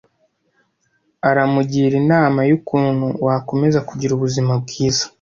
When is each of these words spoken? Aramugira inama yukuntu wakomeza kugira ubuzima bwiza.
Aramugira 1.29 1.93
inama 2.03 2.39
yukuntu 2.49 3.05
wakomeza 3.25 3.79
kugira 3.89 4.11
ubuzima 4.13 4.51
bwiza. 4.63 5.03